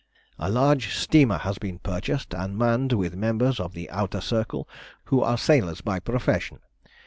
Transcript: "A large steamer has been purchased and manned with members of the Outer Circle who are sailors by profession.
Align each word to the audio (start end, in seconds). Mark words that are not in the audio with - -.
"A 0.39 0.49
large 0.49 0.95
steamer 0.95 1.37
has 1.37 1.59
been 1.59 1.77
purchased 1.77 2.33
and 2.33 2.57
manned 2.57 2.91
with 2.93 3.15
members 3.15 3.59
of 3.59 3.73
the 3.73 3.87
Outer 3.91 4.19
Circle 4.19 4.67
who 5.05 5.21
are 5.21 5.37
sailors 5.37 5.81
by 5.81 5.99
profession. 5.99 6.57